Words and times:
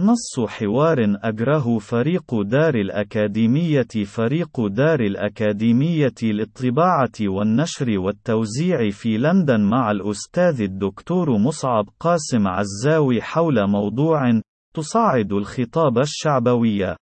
نص 0.00 0.48
حوار 0.48 0.98
أجره 1.22 1.78
فريق 1.78 2.42
دار 2.42 2.74
الأكاديمية 2.74 4.04
فريق 4.06 4.66
دار 4.66 5.00
الأكاديمية 5.00 6.14
للطباعة 6.22 7.12
والنشر 7.20 7.98
والتوزيع 7.98 8.90
في 8.90 9.18
لندن 9.18 9.60
مع 9.60 9.90
الأستاذ 9.90 10.60
الدكتور 10.60 11.38
مصعب 11.38 11.88
قاسم 12.00 12.48
عزاوي 12.48 13.22
حول 13.22 13.66
موضوع 13.70 14.40
تصعد 14.74 15.32
الخطاب 15.32 15.98
الشعبوي 15.98 16.96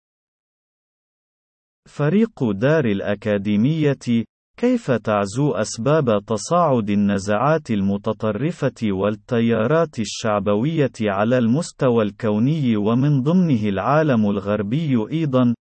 فريق 1.88 2.50
دار 2.50 2.84
الأكاديمية 2.84 4.24
كيف 4.58 4.90
تعزو 4.90 5.52
أسباب 5.52 6.24
تصاعد 6.26 6.90
النزعات 6.90 7.70
المتطرفة 7.70 8.80
والتيارات 8.82 9.98
الشعبوية 9.98 10.92
على 11.00 11.38
المستوى 11.38 12.04
الكوني 12.04 12.76
ومن 12.76 13.22
ضمنه 13.22 13.68
العالم 13.68 14.30
الغربي 14.30 14.96
أيضا؟ 15.10 15.54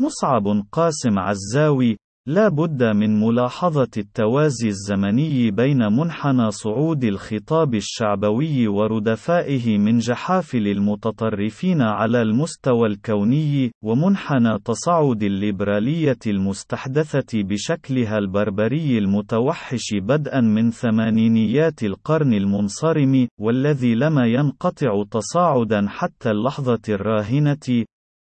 مصعب 0.00 0.44
قاسم 0.72 1.18
عزاوي 1.18 1.96
لا 2.28 2.48
بد 2.48 2.82
من 2.82 3.20
ملاحظة 3.20 3.88
التوازي 3.96 4.68
الزمني 4.68 5.50
بين 5.50 5.78
منحنى 5.78 6.50
صعود 6.50 7.04
الخطاب 7.04 7.74
الشعبوي 7.74 8.68
وردفائه 8.68 9.78
من 9.78 9.98
جحافل 9.98 10.66
المتطرفين 10.66 11.82
على 11.82 12.22
المستوى 12.22 12.88
الكوني، 12.88 13.70
ومنحنى 13.84 14.58
تصاعد 14.64 15.22
الليبرالية 15.22 16.18
المستحدثة 16.26 17.42
بشكلها 17.42 18.18
البربري 18.18 18.98
المتوحش 18.98 19.94
بدءا 19.94 20.40
من 20.40 20.70
ثمانينيات 20.70 21.82
القرن 21.82 22.34
المنصرم، 22.34 23.28
والذي 23.40 23.94
لم 23.94 24.18
ينقطع 24.18 25.04
تصاعدا 25.10 25.86
حتى 25.88 26.30
اللحظة 26.30 26.82
الراهنة، 26.88 27.84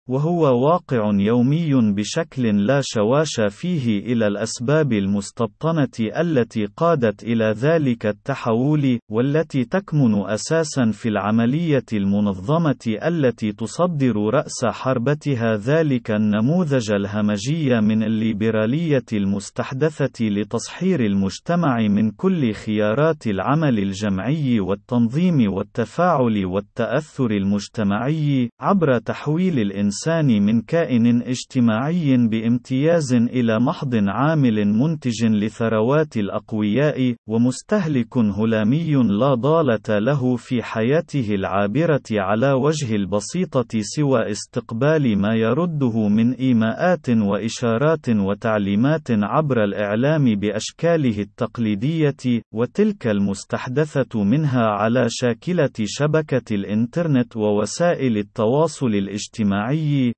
وهو 0.09 0.65
واقع 0.65 1.11
يومي 1.13 1.93
بشكل 1.93 2.65
لا 2.65 2.81
شواش 2.83 3.41
فيه 3.49 3.99
إلى 3.99 4.27
الأسباب 4.27 4.93
المستبطنة 4.93 6.19
التي 6.19 6.65
قادت 6.65 7.23
إلى 7.23 7.53
ذلك 7.57 8.05
التحول، 8.05 8.99
والتي 9.11 9.65
تكمن 9.65 10.25
أساسًا 10.25 10.91
في 10.91 11.09
العملية 11.09 11.85
المنظمة 11.93 12.97
التي 13.03 13.51
تصدر 13.51 14.15
رأس 14.33 14.65
حربتها 14.65 15.55
ذلك 15.55 16.11
النموذج 16.11 16.91
الهمجي 16.91 17.81
من 17.81 18.03
الليبرالية 18.03 19.05
المستحدثة 19.13 20.25
لتصحير 20.25 21.05
المجتمع 21.05 21.77
من 21.87 22.11
كل 22.11 22.53
خيارات 22.53 23.27
العمل 23.27 23.79
الجمعي 23.79 24.59
والتنظيم 24.59 25.53
والتفاعل 25.53 26.45
والتأثر 26.45 27.31
المجتمعي، 27.31 28.49
عبر 28.59 28.97
تحويل 28.97 29.59
الإنسان 29.59 29.98
الإنسان 30.07 30.45
من 30.45 30.61
كائن 30.61 31.21
اجتماعي 31.21 32.17
بامتياز 32.17 33.13
إلى 33.13 33.59
محض 33.59 33.95
عامل 34.07 34.67
منتج 34.67 35.25
لثروات 35.25 36.17
الأقوياء، 36.17 37.15
ومستهلك 37.27 38.17
هلامي 38.17 38.93
لا 38.93 39.33
ضالة 39.33 39.99
له 39.99 40.35
في 40.35 40.63
حياته 40.63 41.35
العابرة 41.35 42.03
على 42.11 42.51
وجه 42.51 42.95
البسيطة 42.95 43.79
سوى 43.79 44.31
استقبال 44.31 45.17
ما 45.17 45.35
يرده 45.35 46.07
من 46.07 46.33
إيماءات 46.33 47.09
وإشارات 47.09 48.09
وتعليمات 48.09 49.07
عبر 49.11 49.63
الإعلام 49.63 50.35
بأشكاله 50.35 51.19
التقليدية، 51.19 52.41
وتلك 52.53 53.07
المستحدثة 53.07 54.23
منها 54.23 54.65
على 54.65 55.05
شاكلة 55.09 55.77
شبكة 55.83 56.55
الإنترنت 56.55 57.37
ووسائل 57.37 58.17
التواصل 58.17 58.87
الاجتماعي 58.87 59.88
year 59.89 60.13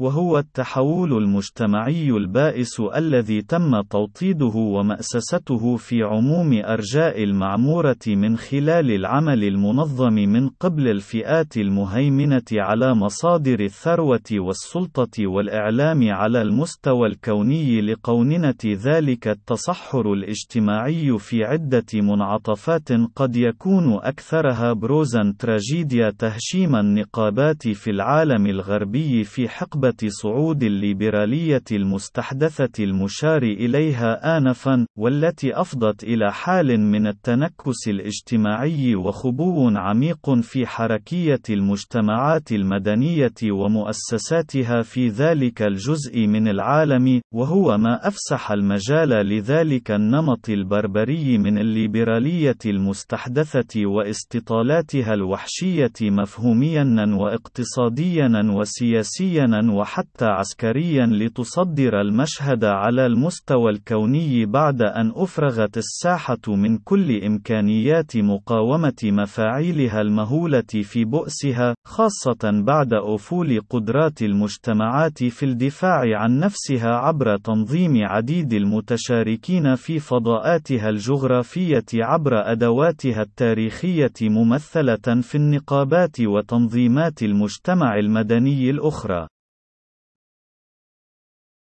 وهو 0.00 0.38
التحول 0.38 1.12
المجتمعي 1.12 2.10
البائس 2.10 2.80
الذي 2.80 3.42
تم 3.42 3.80
توطيده 3.80 4.52
ومأسسته 4.56 5.76
في 5.76 6.02
عموم 6.02 6.62
أرجاء 6.64 7.22
المعمورة 7.24 7.96
من 8.06 8.36
خلال 8.36 8.90
العمل 8.90 9.44
المنظم 9.44 10.12
من 10.14 10.48
قبل 10.48 10.88
الفئات 10.88 11.56
المهيمنة 11.56 12.42
على 12.52 12.94
مصادر 12.94 13.60
الثروة 13.60 14.30
والسلطة 14.32 15.26
والإعلام 15.26 16.12
على 16.12 16.42
المستوى 16.42 17.08
الكوني 17.08 17.80
لقوننة 17.80 18.54
ذلك 18.66 19.28
التصحر 19.28 20.12
الاجتماعي 20.12 21.18
في 21.18 21.44
عدة 21.44 21.86
منعطفات 21.94 22.88
قد 23.16 23.36
يكون 23.36 23.94
أكثرها 24.02 24.72
بروزا 24.72 25.34
تراجيديا 25.38 26.10
تهشيم 26.10 26.76
النقابات 26.76 27.68
في 27.68 27.90
العالم 27.90 28.46
الغربي 28.46 29.24
في 29.24 29.48
حقبة 29.48 29.84
صعود 30.06 30.62
الليبرالية 30.62 31.62
المستحدثة 31.72 32.84
المشار 32.84 33.42
إليها 33.42 34.38
آنفًا، 34.38 34.86
والتي 34.98 35.60
أفضت 35.60 36.04
إلى 36.04 36.32
حال 36.32 36.80
من 36.80 37.06
التنكس 37.06 37.88
الاجتماعي 37.88 38.94
وخبو 38.94 39.70
عميق 39.76 40.30
في 40.40 40.66
حركية 40.66 41.42
المجتمعات 41.50 42.52
المدنية 42.52 43.34
ومؤسساتها 43.50 44.82
في 44.82 45.08
ذلك 45.08 45.62
الجزء 45.62 46.26
من 46.26 46.48
العالم، 46.48 47.20
وهو 47.34 47.78
ما 47.78 48.08
أفسح 48.08 48.50
المجال 48.52 49.08
لذلك 49.08 49.90
النمط 49.90 50.48
البربري 50.48 51.38
من 51.38 51.58
الليبرالية 51.58 52.58
المستحدثة 52.66 53.86
واستطالاتها 53.86 55.14
الوحشية 55.14 55.92
مفهوميًا 56.02 57.16
وإقتصاديًا 57.20 58.30
وسياسيًا 58.54 59.60
وحتى 59.74 60.24
عسكريا 60.24 61.06
لتصدر 61.06 62.00
المشهد 62.00 62.64
على 62.64 63.06
المستوى 63.06 63.70
الكوني 63.70 64.46
بعد 64.46 64.82
أن 64.82 65.12
أفرغت 65.16 65.76
الساحة 65.76 66.38
من 66.48 66.78
كل 66.78 67.24
إمكانيات 67.24 68.16
مقاومة 68.16 68.96
مفاعيلها 69.04 70.00
المهولة 70.00 70.82
في 70.82 71.04
بؤسها، 71.04 71.74
خاصة 71.86 72.62
بعد 72.66 72.92
أفول 72.92 73.60
قدرات 73.70 74.22
المجتمعات 74.22 75.24
في 75.24 75.42
الدفاع 75.42 76.02
عن 76.18 76.38
نفسها 76.38 76.90
عبر 76.94 77.36
تنظيم 77.36 77.92
عديد 78.04 78.52
المتشاركين 78.52 79.74
في 79.74 79.98
فضاءاتها 79.98 80.88
الجغرافية 80.88 81.84
عبر 81.94 82.52
أدواتها 82.52 83.22
التاريخية 83.22 84.12
ممثلة 84.22 85.20
في 85.22 85.34
النقابات 85.34 86.20
وتنظيمات 86.20 87.22
المجتمع 87.22 87.98
المدني 87.98 88.70
الأخرى. 88.70 89.26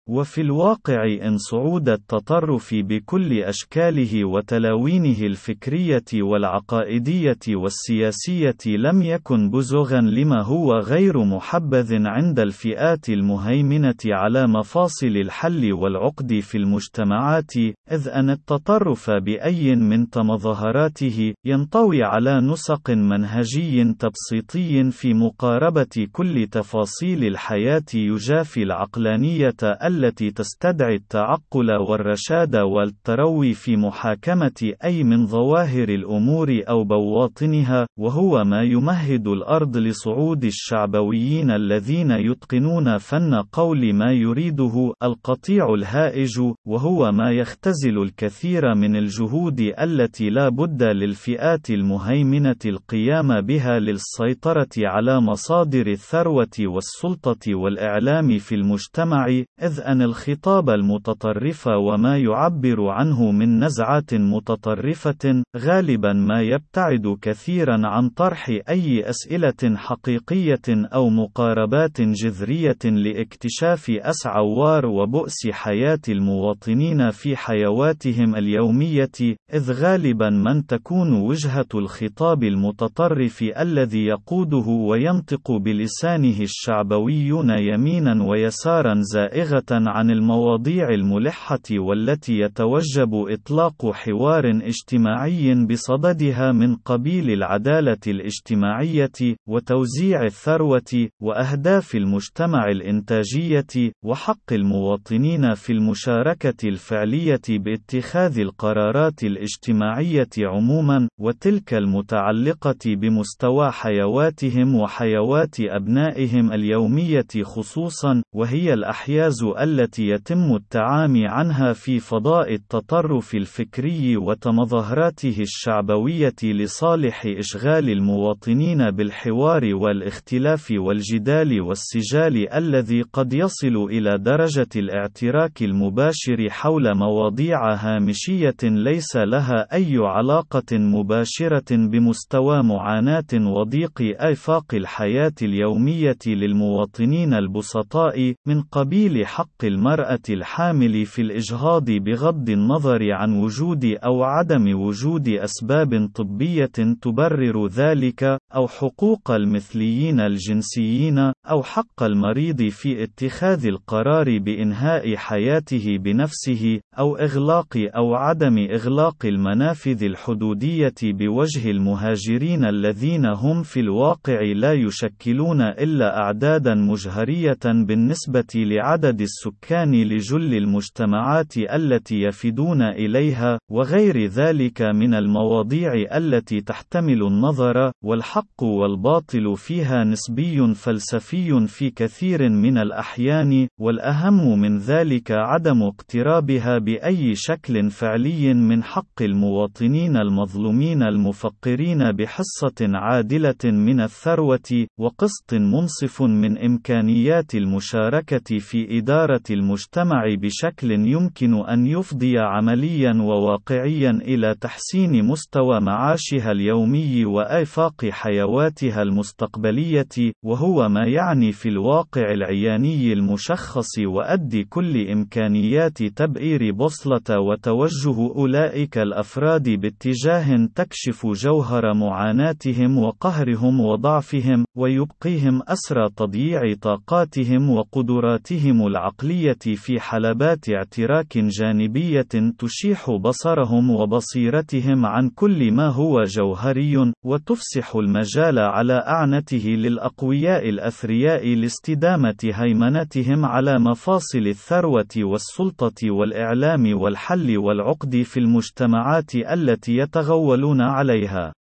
وفي 0.09 0.41
الواقع 0.41 1.05
إن 1.23 1.39
صعود 1.39 1.89
التطرف 1.89 2.75
بكل 2.75 3.33
أشكاله 3.33 4.25
وتلاوينه 4.25 5.27
الفكرية 5.27 6.05
والعقائدية 6.15 7.39
والسياسية 7.49 8.77
لم 8.77 9.03
يكن 9.03 9.51
بزغا 9.51 10.01
لما 10.01 10.43
هو 10.43 10.75
غير 10.75 11.25
محبذ 11.25 12.07
عند 12.07 12.41
الفئات 12.41 13.09
المهيمنة 13.09 13.95
على 14.07 14.47
مفاصل 14.47 15.07
الحل 15.07 15.73
والعقد 15.73 16.41
في 16.41 16.59
المجتمعات، 16.59 17.53
إذ 17.93 18.09
أن 18.09 18.31
التطرف 18.31 19.11
بأي 19.11 19.77
من 19.77 20.11
تمظهراته 20.11 21.35
ينطوي 21.45 22.03
على 22.03 22.41
نسق 22.41 22.91
منهجي 22.91 23.85
تبسيطي 23.85 24.91
في 24.91 25.15
مقاربة 25.15 26.07
كل 26.13 26.47
تفاصيل 26.51 27.25
الحياة 27.25 27.83
يجافي 27.95 28.63
العقلانية 28.63 29.55
التي 29.99 30.31
تستدعي 30.31 30.95
التعقل 30.95 31.73
والرشاد 31.73 32.57
والتروي 32.57 33.55
في 33.55 33.77
محاكمة 33.77 34.73
أي 34.85 35.05
من 35.05 35.27
ظواهر 35.27 35.89
الأمور 35.89 36.63
أو 36.69 36.85
بواطنها، 36.85 37.87
وهو 37.99 38.45
ما 38.45 38.63
يمهد 38.63 39.29
الأرض 39.29 39.77
لصعود 39.77 40.45
الشعبويين 40.45 41.51
الذين 41.51 42.11
يتقنون 42.11 42.99
فن 42.99 43.35
قول 43.53 43.95
ما 43.95 44.13
يريده 44.13 44.93
القطيع 45.03 45.75
الهائج، 45.75 46.41
وهو 46.67 47.13
ما 47.13 47.31
يختزل 47.31 48.03
الكثير 48.03 48.75
من 48.75 48.97
الجهود 48.97 49.61
التي 49.61 50.31
لا 50.31 50.49
بد 50.49 50.83
للفئات 50.83 51.71
المهيمنة 51.71 52.57
القيام 52.67 53.41
بها 53.41 53.79
للسيطرة 53.79 54.69
على 54.79 55.21
مصادر 55.21 55.87
الثروة 55.87 56.57
والسلطة 56.61 57.55
والإعلام 57.55 58.39
في 58.39 58.55
المجتمع، 58.55 59.27
إذ 59.63 59.81
شأن 59.89 60.03
الخطاب 60.03 60.71
المتطرف 60.71 61.67
وما 61.67 62.19
يعبر 62.19 62.89
عنه 62.89 63.31
من 63.31 63.65
نزعات 63.65 64.15
متطرفة، 64.15 65.43
غالبا 65.57 66.13
ما 66.13 66.43
يبتعد 66.43 67.19
كثيرا 67.23 67.81
عن 67.85 68.09
طرح 68.09 68.49
أي 68.69 69.11
أسئلة 69.11 69.77
حقيقية 69.77 70.69
أو 70.69 71.11
مقاربات 71.11 72.01
جذرية 72.01 72.79
لاكتشاف 72.85 73.91
أسعوار 73.91 74.87
وبؤس 74.87 75.51
حياة 75.51 76.01
المواطنين 76.09 77.11
في 77.11 77.37
حيواتهم 77.37 78.37
اليومية، 78.37 79.37
إذ 79.55 79.73
غالبا 79.73 80.31
من 80.31 80.67
تكون 80.67 81.13
وجهة 81.13 81.69
الخطاب 81.75 82.45
المتطرف 82.45 83.45
الذي 83.59 84.07
يقوده 84.07 84.67
وينطق 84.67 85.53
بلسانه 85.53 86.41
الشعبويون 86.41 87.51
يمينا 87.51 88.25
ويسارا 88.25 88.95
زائغة 89.15 89.78
عن 89.87 90.11
المواضيع 90.11 90.89
الملحة 90.89 91.59
والتي 91.73 92.39
يتوجب 92.39 93.15
إطلاق 93.15 93.91
حوار 93.93 94.45
اجتماعي 94.47 95.55
بصددها 95.55 96.53
من 96.53 96.77
قبيل 96.77 97.31
العدالة 97.31 97.99
الاجتماعية، 98.07 99.37
وتوزيع 99.49 100.25
الثروة، 100.25 101.09
وأهداف 101.23 101.95
المجتمع 101.95 102.69
الإنتاجية، 102.69 103.93
وحق 104.05 104.53
المواطنين 104.53 105.55
في 105.55 105.73
المشاركة 105.73 106.69
الفعلية 106.69 107.41
باتخاذ 107.49 108.39
القرارات 108.39 109.25
الاجتماعية 109.25 110.29
عموما، 110.39 111.09
وتلك 111.21 111.75
المتعلقة 111.75 112.79
بمستوى 112.87 113.71
حيواتهم 113.71 114.75
وحيوات 114.75 115.61
أبنائهم 115.61 116.53
اليومية 116.53 117.27
خصوصا، 117.43 118.23
وهي 118.35 118.75
الأحياز 118.75 119.43
التي 119.69 120.09
يتم 120.09 120.55
التعامي 120.55 121.27
عنها 121.27 121.73
في 121.73 121.99
فضاء 122.01 122.55
التطرف 122.55 123.35
الفكري 123.35 124.17
وتمظهراته 124.17 125.37
الشعبوية 125.41 126.35
لصالح 126.43 127.27
إشغال 127.27 127.91
المواطنين 127.91 128.91
بالحوار 128.91 129.75
والاختلاف 129.75 130.71
والجدال 130.71 131.61
والسجال 131.61 132.55
الذي 132.55 133.03
قد 133.03 133.33
يصل 133.33 133.77
إلى 133.91 134.19
درجة 134.19 134.69
الاعتراك 134.77 135.63
المباشر 135.63 136.51
حول 136.51 136.95
مواضيع 136.95 137.75
هامشية 137.75 138.57
ليس 138.63 139.17
لها 139.17 139.67
أي 139.75 139.97
علاقة 139.99 140.79
مباشرة 140.79 141.77
بمستوى 141.77 142.63
معاناة 142.63 143.33
وضيق 143.35 144.03
آفاق 144.21 144.75
الحياة 144.75 145.33
اليومية 145.43 146.19
للمواطنين 146.27 147.35
البسطاء، 147.35 148.35
من 148.47 148.63
قبيل 148.63 149.27
حق 149.27 149.58
المرأة 149.65 150.19
الحامل 150.31 151.07
في 151.07 151.23
الإجهاض 151.23 151.91
بغض 151.91 152.51
النظر 152.51 153.13
عن 153.13 153.33
وجود 153.33 153.85
أو 153.85 154.23
عدم 154.23 154.81
وجود 154.81 155.29
أسباب 155.29 156.11
طبية 156.15 156.97
تبرر 157.03 157.67
ذلك، 157.67 158.39
أو 158.55 158.69
حقوق 158.69 159.31
المثليين 159.31 160.21
الجنسيين، 160.21 161.19
أو 161.51 161.63
حق 161.63 162.03
المريض 162.03 162.63
في 162.69 163.03
اتخاذ 163.03 163.67
القرار 163.67 164.39
بإنهاء 164.39 165.17
حياته 165.17 165.99
بنفسه، 165.99 166.81
أو 166.99 167.17
إغلاق 167.17 167.89
أو 167.97 168.15
عدم 168.15 168.59
إغلاق 168.59 169.27
المنافذ 169.27 170.05
الحدودية 170.05 170.95
بوجه 171.03 171.71
المهاجرين 171.71 172.65
الذين 172.65 173.27
هم 173.27 173.63
في 173.63 173.81
الواقع 173.81 174.43
لا 174.43 174.73
يشكلون 174.73 175.63
إلا 175.63 176.19
أعدادا 176.19 176.75
مجهرية 176.75 177.59
بالنسبة 177.65 178.47
لعدد 178.55 179.21
السكان. 179.21 179.48
لجل 179.95 180.55
المجتمعات 180.55 181.57
التي 181.57 182.21
يفدون 182.21 182.83
إليها، 182.83 183.59
وغير 183.71 184.27
ذلك 184.27 184.83
من 184.83 185.15
المواضيع 185.15 185.93
التي 186.17 186.61
تحتمل 186.61 187.23
النظر، 187.23 187.93
والحق 188.05 188.63
والباطل 188.63 189.57
فيها 189.57 190.05
نسبي 190.05 190.75
فلسفي 190.75 191.67
في 191.67 191.91
كثير 191.91 192.49
من 192.49 192.79
الأحيان، 192.79 193.69
والأهم 193.81 194.61
من 194.61 194.79
ذلك 194.79 195.31
عدم 195.31 195.83
اقترابها 195.83 196.79
بأي 196.79 197.35
شكل 197.35 197.91
فعلي 197.91 198.55
من 198.55 198.83
حق 198.83 199.23
المواطنين 199.23 200.17
المظلومين 200.17 201.03
المفقرين 201.03 202.13
بحصة 202.13 202.81
عادلة 202.81 203.65
من 203.65 204.01
الثروة، 204.01 204.87
وقسط 204.99 205.55
منصف 205.55 206.23
من 206.23 206.59
إمكانيات 206.59 207.55
المشاركة 207.55 208.59
في 208.59 208.99
إدارة 208.99 209.38
المجتمع 209.51 210.35
بشكل 210.43 210.91
يمكن 210.91 211.55
أن 211.55 211.87
يفضي 211.87 212.39
عمليا 212.39 213.13
وواقعيا 213.23 214.11
إلى 214.11 214.55
تحسين 214.61 215.25
مستوى 215.25 215.81
معاشها 215.81 216.53
اليومي 216.53 217.25
وآفاق 217.25 218.07
حيواتها 218.11 219.03
المستقبلية، 219.03 220.33
وهو 220.45 220.89
ما 220.89 221.07
يعني 221.07 221.53
في 221.53 221.69
الواقع 221.69 222.33
العياني 222.33 223.13
المشخص 223.13 223.99
وأد 223.99 224.67
كل 224.69 225.11
إمكانيات 225.11 226.03
تبئير 226.03 226.73
بوصلة 226.73 227.41
وتوجه 227.41 228.33
أولئك 228.37 228.99
الأفراد 228.99 229.69
باتجاه 229.69 230.69
تكشف 230.75 231.27
جوهر 231.27 231.95
معاناتهم 231.95 232.99
وقهرهم 232.99 233.81
وضعفهم، 233.81 234.65
ويبقيهم 234.77 235.63
أسرى 235.69 236.09
تضييع 236.17 236.75
طاقاتهم 236.83 237.71
وقدراتهم 237.71 238.81
العقلية 239.29 239.77
في 239.77 240.01
حلبات 240.01 240.69
اعتراك 240.71 241.39
جانبية 241.39 242.27
تشيح 242.59 243.11
بصرهم 243.11 243.91
وبصيرتهم 243.91 245.07
عن 245.07 245.29
كل 245.29 245.73
ما 245.73 245.89
هو 245.89 246.25
جوهري، 246.25 247.13
وتفسح 247.25 247.97
المجال 247.97 248.59
على 248.59 248.93
أعنته 248.93 249.69
للأقوياء 249.69 250.69
الأثرياء 250.69 251.47
لاستدامة 251.47 252.51
هيمنتهم 252.55 253.45
على 253.45 253.79
مفاصل 253.79 254.47
الثروة 254.47 255.15
والسلطة 255.17 256.11
والإعلام 256.11 257.01
والحل 257.01 257.59
والعقد 257.59 258.23
في 258.23 258.41
المجتمعات 258.41 259.35
التي 259.35 259.97
يتغولون 259.97 260.81
عليها. 260.81 261.58